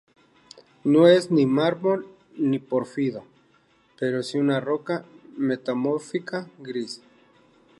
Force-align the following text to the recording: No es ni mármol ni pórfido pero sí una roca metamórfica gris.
No 0.83 1.07
es 1.07 1.29
ni 1.29 1.45
mármol 1.45 2.07
ni 2.35 2.57
pórfido 2.57 3.23
pero 3.99 4.23
sí 4.23 4.39
una 4.39 4.59
roca 4.59 5.05
metamórfica 5.37 6.49
gris. 6.57 7.03